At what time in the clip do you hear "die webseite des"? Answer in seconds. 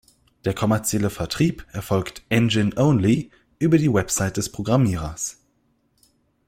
3.77-4.51